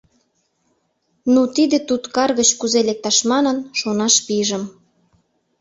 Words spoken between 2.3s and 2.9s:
гыч кузе